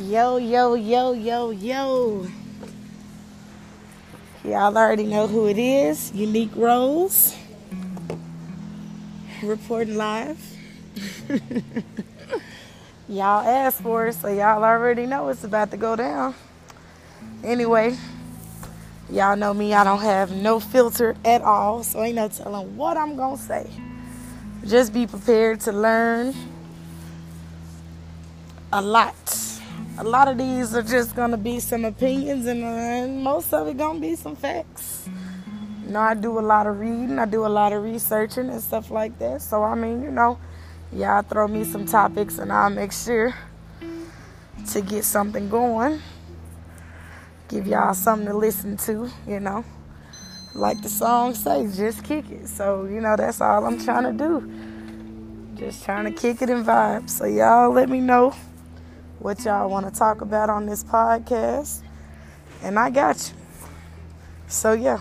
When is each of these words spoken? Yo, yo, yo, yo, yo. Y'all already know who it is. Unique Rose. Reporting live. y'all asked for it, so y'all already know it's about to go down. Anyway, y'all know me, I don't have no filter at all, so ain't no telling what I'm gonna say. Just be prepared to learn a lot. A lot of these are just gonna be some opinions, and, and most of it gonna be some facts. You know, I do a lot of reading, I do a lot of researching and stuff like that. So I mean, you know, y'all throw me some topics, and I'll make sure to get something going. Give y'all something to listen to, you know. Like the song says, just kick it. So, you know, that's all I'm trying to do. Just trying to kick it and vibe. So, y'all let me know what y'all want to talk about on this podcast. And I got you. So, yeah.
Yo, 0.00 0.38
yo, 0.38 0.72
yo, 0.76 1.12
yo, 1.12 1.50
yo. 1.50 2.26
Y'all 4.42 4.78
already 4.78 5.04
know 5.04 5.26
who 5.26 5.46
it 5.46 5.58
is. 5.58 6.10
Unique 6.14 6.56
Rose. 6.56 7.36
Reporting 9.42 9.98
live. 9.98 10.38
y'all 13.10 13.46
asked 13.46 13.82
for 13.82 14.06
it, 14.06 14.14
so 14.14 14.28
y'all 14.28 14.64
already 14.64 15.04
know 15.04 15.28
it's 15.28 15.44
about 15.44 15.70
to 15.72 15.76
go 15.76 15.94
down. 15.96 16.34
Anyway, 17.44 17.94
y'all 19.10 19.36
know 19.36 19.52
me, 19.52 19.74
I 19.74 19.84
don't 19.84 20.00
have 20.00 20.32
no 20.32 20.60
filter 20.60 21.14
at 21.26 21.42
all, 21.42 21.82
so 21.82 22.02
ain't 22.02 22.14
no 22.14 22.28
telling 22.28 22.74
what 22.74 22.96
I'm 22.96 23.16
gonna 23.16 23.36
say. 23.36 23.68
Just 24.66 24.94
be 24.94 25.06
prepared 25.06 25.60
to 25.60 25.72
learn 25.72 26.34
a 28.72 28.80
lot. 28.80 29.39
A 29.98 30.04
lot 30.04 30.28
of 30.28 30.38
these 30.38 30.74
are 30.74 30.82
just 30.82 31.14
gonna 31.14 31.36
be 31.36 31.60
some 31.60 31.84
opinions, 31.84 32.46
and, 32.46 32.62
and 32.64 33.22
most 33.22 33.52
of 33.52 33.66
it 33.68 33.76
gonna 33.76 34.00
be 34.00 34.14
some 34.14 34.36
facts. 34.36 35.08
You 35.84 35.90
know, 35.90 36.00
I 36.00 36.14
do 36.14 36.38
a 36.38 36.40
lot 36.40 36.66
of 36.66 36.78
reading, 36.78 37.18
I 37.18 37.26
do 37.26 37.44
a 37.44 37.48
lot 37.48 37.72
of 37.72 37.82
researching 37.82 38.48
and 38.48 38.62
stuff 38.62 38.90
like 38.90 39.18
that. 39.18 39.42
So 39.42 39.62
I 39.62 39.74
mean, 39.74 40.02
you 40.02 40.10
know, 40.10 40.38
y'all 40.92 41.22
throw 41.22 41.48
me 41.48 41.64
some 41.64 41.86
topics, 41.86 42.38
and 42.38 42.52
I'll 42.52 42.70
make 42.70 42.92
sure 42.92 43.34
to 44.72 44.80
get 44.80 45.04
something 45.04 45.48
going. 45.48 46.00
Give 47.48 47.66
y'all 47.66 47.92
something 47.94 48.28
to 48.28 48.36
listen 48.36 48.76
to, 48.78 49.10
you 49.26 49.40
know. 49.40 49.64
Like 50.54 50.80
the 50.82 50.88
song 50.88 51.34
says, 51.34 51.76
just 51.76 52.04
kick 52.04 52.30
it. 52.30 52.46
So, 52.48 52.84
you 52.84 53.00
know, 53.00 53.16
that's 53.16 53.40
all 53.40 53.66
I'm 53.66 53.82
trying 53.84 54.04
to 54.04 54.12
do. 54.12 55.56
Just 55.56 55.84
trying 55.84 56.04
to 56.04 56.12
kick 56.12 56.42
it 56.42 56.48
and 56.48 56.64
vibe. 56.64 57.10
So, 57.10 57.24
y'all 57.24 57.70
let 57.70 57.88
me 57.88 58.00
know 58.00 58.34
what 59.20 59.44
y'all 59.44 59.68
want 59.68 59.86
to 59.86 59.92
talk 59.96 60.22
about 60.22 60.48
on 60.48 60.66
this 60.66 60.82
podcast. 60.82 61.82
And 62.62 62.78
I 62.78 62.90
got 62.90 63.28
you. 63.28 63.68
So, 64.48 64.72
yeah. 64.72 64.98